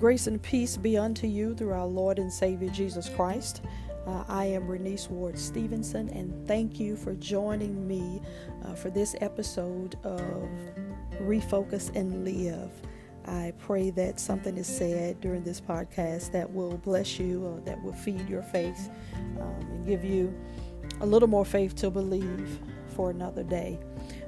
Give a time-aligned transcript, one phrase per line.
[0.00, 3.60] Grace and peace be unto you through our Lord and Savior Jesus Christ.
[4.06, 8.22] Uh, I am Renice Ward Stevenson, and thank you for joining me
[8.64, 10.48] uh, for this episode of
[11.20, 12.70] Refocus and Live.
[13.26, 17.82] I pray that something is said during this podcast that will bless you, or that
[17.82, 18.88] will feed your faith,
[19.38, 20.34] um, and give you
[21.02, 22.58] a little more faith to believe
[22.96, 23.78] for another day.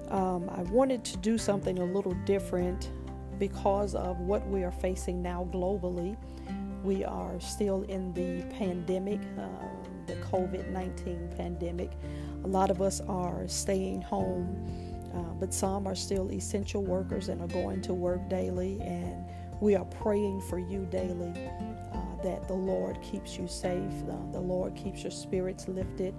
[0.08, 2.90] Um, I wanted to do something a little different
[3.38, 6.16] because of what we are facing now globally.
[6.82, 9.48] We are still in the pandemic, uh,
[10.06, 11.92] the COVID 19 pandemic.
[12.44, 14.56] A lot of us are staying home,
[15.14, 18.80] uh, but some are still essential workers and are going to work daily.
[18.80, 19.24] And
[19.60, 21.32] we are praying for you daily
[21.94, 26.14] uh, that the Lord keeps you safe, uh, the Lord keeps your spirits lifted,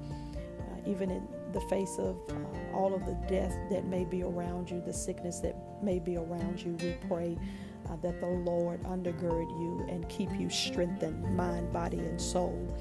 [0.59, 4.71] uh, even in the face of uh, all of the death that may be around
[4.71, 6.73] you, the sickness that may be around you.
[6.81, 7.37] We pray
[7.89, 12.75] uh, that the Lord undergird you and keep you strengthened, mind, body, and soul.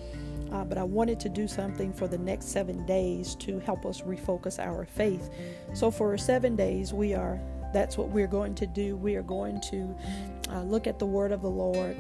[0.53, 4.03] Uh, but I wanted to do something for the next seven days to help us
[4.03, 5.31] refocus our faith.
[5.73, 7.41] So for seven days, we are.
[7.73, 8.97] That's what we're going to do.
[8.97, 9.97] We are going to
[10.51, 11.97] uh, look at the Word of the Lord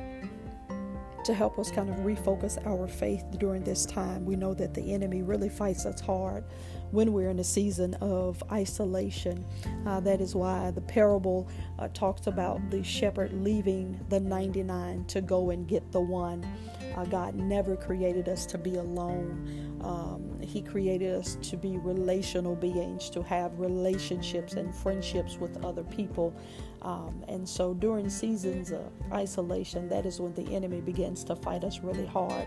[1.25, 4.25] to help us kind of refocus our faith during this time.
[4.27, 6.45] We know that the enemy really fights us hard
[6.93, 9.45] when we're in a season of isolation.
[9.87, 15.21] Uh, that is why the parable uh, talks about the shepherd leaving the 99 to
[15.21, 16.47] go and get the one.
[16.95, 19.79] Uh, God never created us to be alone.
[19.83, 25.83] Um, he created us to be relational beings, to have relationships and friendships with other
[25.85, 26.37] people.
[26.83, 31.65] Um, and so during seasons of isolation, that is when the enemy begins to fight
[31.65, 32.47] us really hard.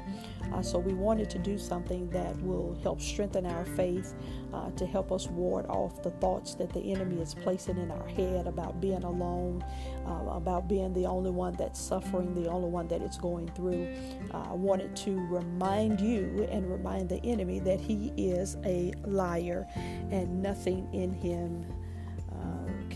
[0.54, 4.14] Uh, so we wanted to do something that will help strengthen our faith,
[4.54, 8.08] uh, to help us ward off the thoughts that the enemy is placing in our
[8.08, 9.64] head about being alone,
[10.06, 13.88] uh, about being the only one that's suffering, the only one that it's going through.
[14.34, 19.66] Uh, I wanted to remind you and remind the enemy that he is a liar
[20.12, 21.66] and nothing in him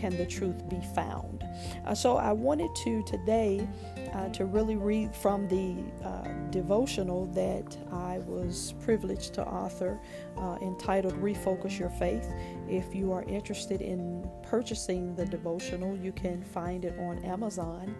[0.00, 1.44] can the truth be found?
[1.84, 3.68] Uh, so I wanted to today
[4.14, 10.00] uh, to really read from the uh, devotional that I was privileged to author
[10.38, 12.32] uh, entitled Refocus Your Faith.
[12.68, 17.94] If you are interested in purchasing the devotional, you can find it on Amazon.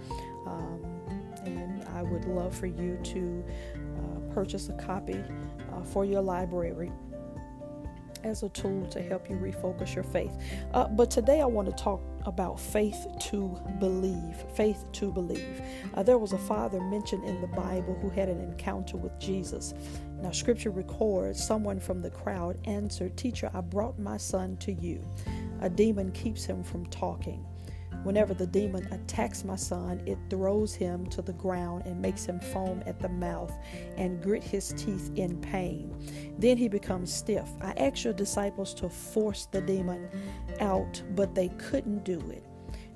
[0.47, 0.83] Um,
[1.45, 3.45] and I would love for you to
[3.75, 5.23] uh, purchase a copy
[5.73, 6.91] uh, for your library
[8.25, 10.33] as a tool to help you refocus your faith.
[10.73, 14.37] Uh, but today I want to talk about faith to believe.
[14.55, 15.63] Faith to believe.
[15.95, 19.75] Uh, there was a father mentioned in the Bible who had an encounter with Jesus.
[20.21, 25.03] Now, scripture records someone from the crowd answered, Teacher, I brought my son to you.
[25.63, 27.45] A demon keeps him from talking.
[28.03, 32.41] Whenever the demon attacks my son, it throws him to the ground and makes him
[32.41, 33.53] foam at the mouth
[33.97, 35.95] and grit his teeth in pain.
[36.39, 37.49] Then he becomes stiff.
[37.61, 40.09] I asked your disciples to force the demon
[40.61, 42.45] out, but they couldn't do it.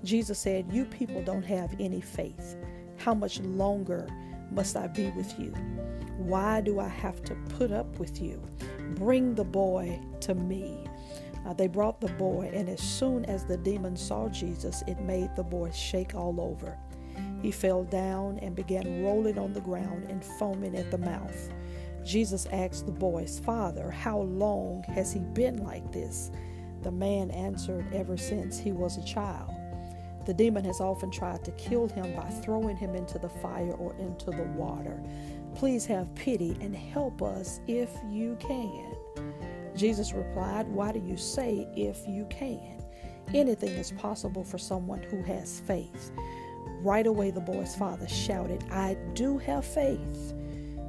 [0.05, 2.57] Jesus said, You people don't have any faith.
[2.97, 4.07] How much longer
[4.51, 5.53] must I be with you?
[6.17, 8.43] Why do I have to put up with you?
[8.95, 10.87] Bring the boy to me.
[11.47, 15.35] Uh, they brought the boy, and as soon as the demon saw Jesus, it made
[15.37, 16.79] the boy shake all over.
[17.43, 21.53] He fell down and began rolling on the ground and foaming at the mouth.
[22.05, 26.31] Jesus asked the boy's father, How long has he been like this?
[26.83, 29.51] The man answered, Ever since he was a child.
[30.27, 33.95] The demon has often tried to kill him by throwing him into the fire or
[33.97, 35.03] into the water.
[35.55, 38.97] Please have pity and help us if you can.
[39.77, 42.83] Jesus replied, Why do you say if you can?
[43.33, 46.13] Anything is possible for someone who has faith.
[46.83, 50.35] Right away, the boy's father shouted, I do have faith.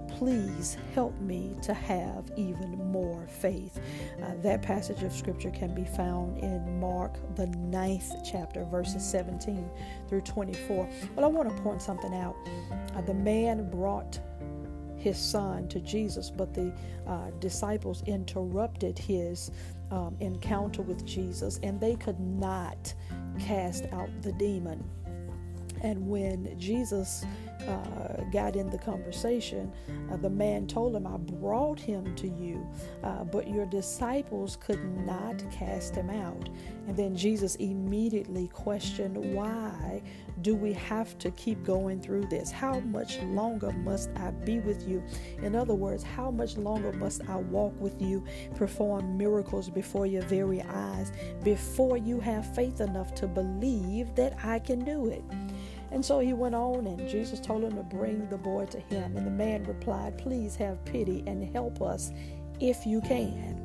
[0.10, 3.80] Please help me to have even more faith.
[4.24, 9.70] Uh, that passage of scripture can be found in Mark, the ninth chapter, verses 17
[10.08, 10.90] through 24.
[11.16, 12.36] But I want to point something out.
[12.96, 14.20] Uh, the man brought
[15.06, 16.74] his son to Jesus, but the
[17.06, 19.52] uh, disciples interrupted his
[19.92, 22.92] um, encounter with Jesus and they could not
[23.40, 24.84] cast out the demon.
[25.82, 27.26] And when Jesus
[27.68, 29.72] uh, got in the conversation,
[30.12, 32.68] uh, the man told him, I brought him to you,
[33.04, 36.50] uh, but your disciples could not cast him out.
[36.88, 40.02] And then Jesus immediately questioned, Why
[40.42, 42.52] do we have to keep going through this?
[42.52, 45.04] How much longer must I be with you?
[45.42, 48.24] In other words, how much longer must I walk with you,
[48.56, 51.12] perform miracles before your very eyes,
[51.44, 55.24] before you have faith enough to believe that I can do it?
[55.96, 59.16] And so he went on, and Jesus told him to bring the boy to him.
[59.16, 62.12] And the man replied, Please have pity and help us
[62.60, 63.62] if you can.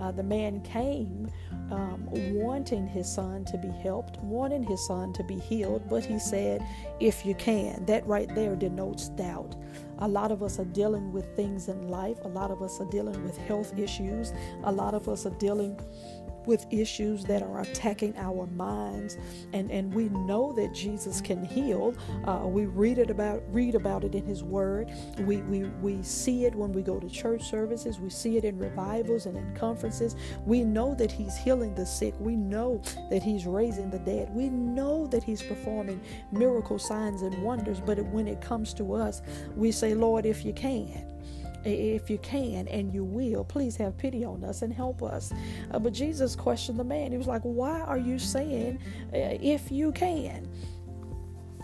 [0.00, 1.30] Uh, the man came
[1.70, 2.04] um,
[2.34, 6.66] wanting his son to be helped, wanting his son to be healed, but he said,
[6.98, 7.84] If you can.
[7.86, 9.54] That right there denotes doubt.
[10.00, 12.18] A lot of us are dealing with things in life.
[12.24, 14.32] A lot of us are dealing with health issues.
[14.64, 15.78] A lot of us are dealing
[16.48, 19.18] with issues that are attacking our minds.
[19.52, 21.94] And and we know that Jesus can heal.
[22.26, 24.90] Uh, we read it about read about it in his word.
[25.20, 28.00] We, we we see it when we go to church services.
[28.00, 30.16] We see it in revivals and in conferences.
[30.46, 32.14] We know that he's healing the sick.
[32.18, 34.30] We know that he's raising the dead.
[34.34, 36.00] We know that he's performing
[36.32, 37.80] miracle signs and wonders.
[37.80, 39.22] But when it comes to us
[39.56, 41.07] we say lord if you can
[41.64, 45.32] if you can and you will, please have pity on us and help us.
[45.70, 47.12] Uh, but Jesus questioned the man.
[47.12, 48.78] He was like, Why are you saying
[49.12, 50.48] uh, if you can?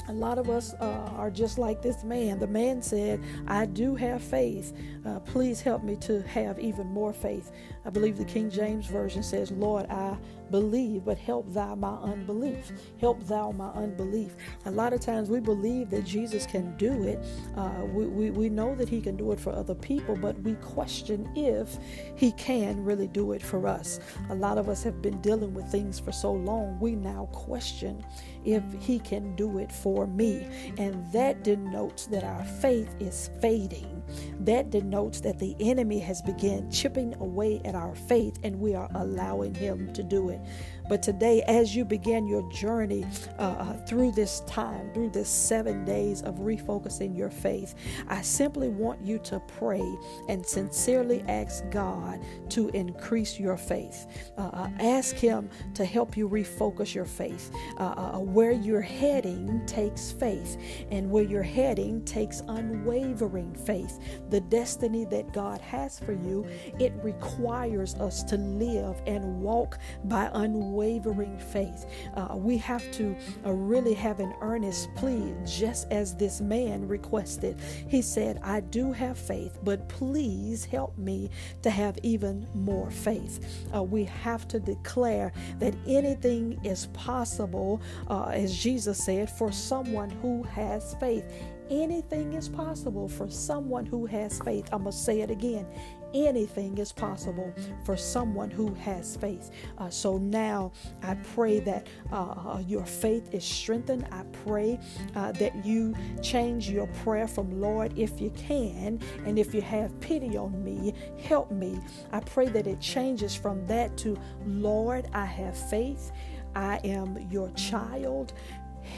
[0.09, 2.39] A lot of us uh, are just like this man.
[2.39, 4.77] The man said, I do have faith.
[5.07, 7.51] Uh, please help me to have even more faith.
[7.85, 10.17] I believe the King James Version says, Lord, I
[10.51, 12.73] believe, but help thou my unbelief.
[13.01, 14.37] Help thou my unbelief.
[14.67, 17.19] A lot of times we believe that Jesus can do it.
[17.57, 20.55] Uh, we, we, we know that he can do it for other people, but we
[20.57, 21.79] question if
[22.17, 24.01] he can really do it for us.
[24.31, 28.05] A lot of us have been dealing with things for so long, we now question
[28.45, 30.47] if he can do it for me.
[30.79, 34.03] And that denotes that our faith is fading
[34.41, 38.89] that denotes that the enemy has begun chipping away at our faith and we are
[38.95, 40.41] allowing him to do it.
[40.87, 43.07] But today, as you begin your journey
[43.39, 47.75] uh, uh, through this time, through this seven days of refocusing your faith,
[48.09, 49.83] I simply want you to pray
[50.29, 52.21] and sincerely ask God
[52.51, 54.07] to increase your faith.
[54.37, 57.51] Uh, uh ask Him to help you refocus your faith.
[57.79, 60.59] Uh, uh, where you're heading takes faith,
[60.91, 64.01] and where you're heading takes unwavering faith.
[64.29, 66.47] The destiny that God has for you,
[66.79, 71.87] it requires us to live and walk by unwavering unwavering faith.
[72.15, 73.17] Uh, we have to
[73.47, 77.57] uh, really have an earnest plea, just as this man requested.
[77.89, 81.31] He said, I do have faith, but please help me
[81.63, 83.67] to have even more faith.
[83.75, 90.11] Uh, we have to declare that anything is possible, uh, as Jesus said, for someone
[90.11, 91.25] who has faith.
[91.71, 94.69] Anything is possible for someone who has faith.
[94.73, 95.67] I'm going to say it again
[96.15, 97.53] anything is possible
[97.85, 99.51] for someone who has faith.
[99.79, 100.73] Uh, so now
[101.03, 104.07] I pray that uh, uh, your faith is strengthened.
[104.11, 104.79] I pray
[105.15, 109.99] uh, that you change your prayer from Lord, if you can, and if you have
[110.01, 111.81] pity on me, help me.
[112.13, 114.17] I pray that it changes from that to
[114.47, 116.13] Lord, I have faith.
[116.55, 118.33] I am your child.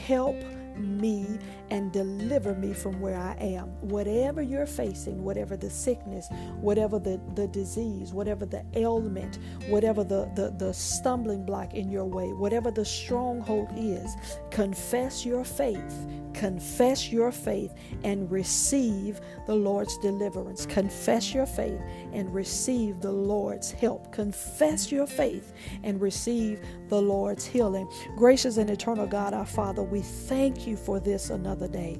[0.05, 0.35] Help
[0.79, 1.39] me
[1.69, 3.67] and deliver me from where I am.
[3.81, 6.27] Whatever you're facing, whatever the sickness,
[6.59, 12.05] whatever the, the disease, whatever the ailment, whatever the, the, the stumbling block in your
[12.05, 14.15] way, whatever the stronghold is,
[14.51, 16.07] confess your faith.
[16.37, 17.73] Confess your faith
[18.03, 20.67] and receive the Lord's deliverance.
[20.67, 21.81] Confess your faith
[22.13, 24.11] and receive the Lord's help.
[24.11, 25.51] Confess your faith
[25.83, 27.89] and receive the Lord's healing.
[28.15, 31.99] Gracious and eternal God, our Father, we thank you for this another day.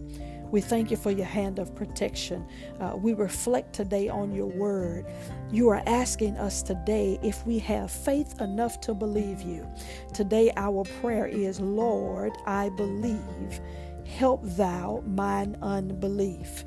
[0.51, 2.45] We thank you for your hand of protection.
[2.79, 5.05] Uh, we reflect today on your word.
[5.51, 9.67] You are asking us today if we have faith enough to believe you.
[10.13, 13.59] Today, our prayer is Lord, I believe.
[14.15, 16.63] Help thou mine unbelief.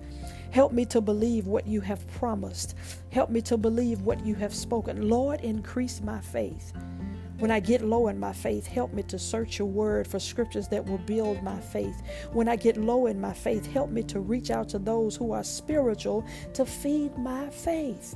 [0.51, 2.77] Help me to believe what you have promised.
[3.11, 5.09] Help me to believe what you have spoken.
[5.09, 6.73] Lord, increase my faith.
[7.41, 10.69] When I get low in my faith, help me to search your word for scriptures
[10.69, 12.03] that will build my faith.
[12.35, 15.33] When I get low in my faith, help me to reach out to those who
[15.33, 18.15] are spiritual to feed my faith.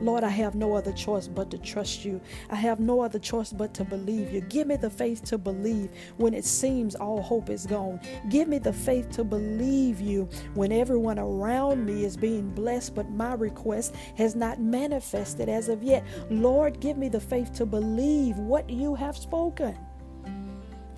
[0.00, 2.20] Lord, I have no other choice but to trust you.
[2.48, 4.40] I have no other choice but to believe you.
[4.42, 7.98] Give me the faith to believe when it seems all hope is gone.
[8.28, 13.10] Give me the faith to believe you when everyone around me is being blessed, but
[13.10, 16.06] my request has not manifested as of yet.
[16.30, 19.74] Lord, give me the faith to believe what what you have spoken.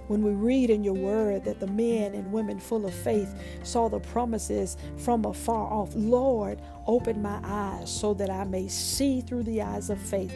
[0.09, 3.89] When we read in your word that the men and women full of faith saw
[3.89, 9.45] the promises from afar off, Lord, open my eyes so that I may see through
[9.45, 10.35] the eyes of faith.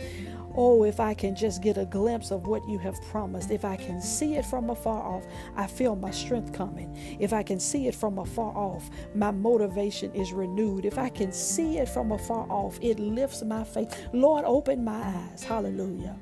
[0.55, 3.77] Oh, if I can just get a glimpse of what you have promised, if I
[3.77, 6.97] can see it from afar off, I feel my strength coming.
[7.19, 10.85] If I can see it from afar off, my motivation is renewed.
[10.85, 14.07] If I can see it from afar off, it lifts my faith.
[14.13, 15.43] Lord, open my eyes.
[15.43, 16.17] Hallelujah.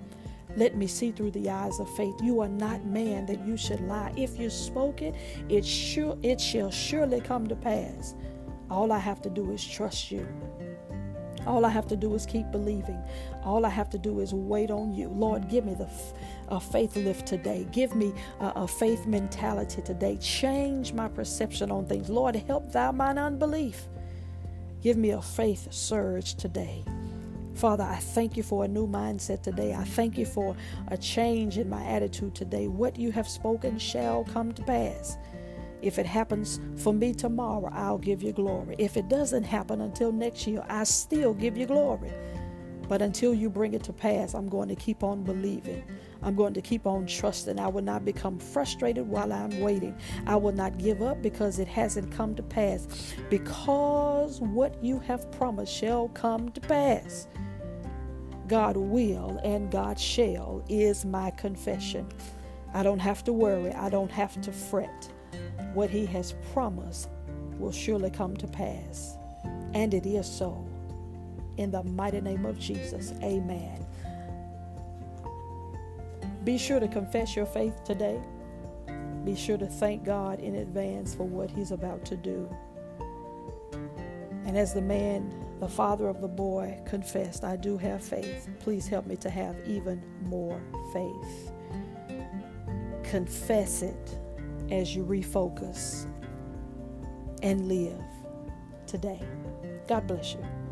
[0.56, 2.14] Let me see through the eyes of faith.
[2.22, 4.12] You are not man that you should lie.
[4.16, 5.14] If you spoke it,
[5.48, 8.14] it sure it shall surely come to pass.
[8.70, 10.26] All I have to do is trust you.
[11.46, 13.02] All I have to do is keep believing.
[13.42, 15.08] All I have to do is wait on you.
[15.08, 15.88] Lord, give me the
[16.48, 17.66] a faith lift today.
[17.72, 20.16] Give me a, a faith mentality today.
[20.18, 22.08] Change my perception on things.
[22.08, 23.82] Lord, help thou mine unbelief.
[24.80, 26.84] Give me a faith surge today.
[27.54, 29.74] Father, I thank you for a new mindset today.
[29.74, 30.56] I thank you for
[30.88, 32.66] a change in my attitude today.
[32.66, 35.16] What you have spoken shall come to pass.
[35.80, 38.74] If it happens for me tomorrow, I'll give you glory.
[38.78, 42.10] If it doesn't happen until next year, I still give you glory.
[42.88, 45.84] But until you bring it to pass, I'm going to keep on believing.
[46.22, 47.58] I'm going to keep on trusting.
[47.58, 49.96] I will not become frustrated while I'm waiting.
[50.26, 53.14] I will not give up because it hasn't come to pass.
[53.30, 57.28] Because what you have promised shall come to pass.
[58.48, 62.06] God will and God shall is my confession.
[62.74, 63.72] I don't have to worry.
[63.72, 65.12] I don't have to fret.
[65.72, 67.08] What He has promised
[67.58, 69.16] will surely come to pass.
[69.74, 70.66] And it is so.
[71.56, 73.84] In the mighty name of Jesus, amen.
[76.44, 78.20] Be sure to confess your faith today.
[79.24, 82.54] Be sure to thank God in advance for what He's about to do.
[84.44, 88.48] And as the man, the father of the boy, confessed, I do have faith.
[88.60, 90.60] Please help me to have even more
[90.92, 91.52] faith.
[93.04, 94.18] Confess it
[94.70, 96.06] as you refocus
[97.42, 98.02] and live
[98.86, 99.20] today.
[99.88, 100.63] God bless you.